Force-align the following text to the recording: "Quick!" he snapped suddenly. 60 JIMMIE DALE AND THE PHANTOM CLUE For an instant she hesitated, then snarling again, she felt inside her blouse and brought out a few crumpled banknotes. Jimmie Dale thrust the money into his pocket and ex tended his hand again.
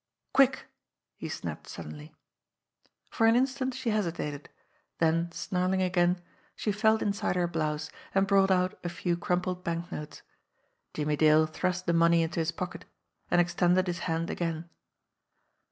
"Quick!" 0.33 0.65
he 1.19 1.29
snapped 1.29 1.67
suddenly. 1.67 2.05
60 2.05 2.09
JIMMIE 2.09 2.29
DALE 2.39 2.57
AND 2.57 2.87
THE 2.87 2.89
PHANTOM 2.89 3.07
CLUE 3.11 3.17
For 3.17 3.27
an 3.27 3.35
instant 3.35 3.73
she 3.79 3.89
hesitated, 3.91 4.49
then 4.97 5.31
snarling 5.31 5.81
again, 5.83 6.21
she 6.55 6.71
felt 6.71 7.01
inside 7.03 7.35
her 7.35 7.47
blouse 7.47 7.91
and 8.15 8.25
brought 8.25 8.49
out 8.49 8.79
a 8.83 8.89
few 8.89 9.15
crumpled 9.15 9.63
banknotes. 9.63 10.23
Jimmie 10.95 11.17
Dale 11.17 11.45
thrust 11.45 11.85
the 11.85 11.93
money 11.93 12.23
into 12.23 12.39
his 12.39 12.51
pocket 12.51 12.85
and 13.29 13.39
ex 13.39 13.53
tended 13.53 13.85
his 13.85 13.99
hand 13.99 14.31
again. 14.31 14.67